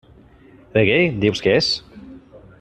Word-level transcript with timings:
Reggae, 0.79 1.03
dius 1.25 1.45
que 1.47 1.55
és? 1.61 1.71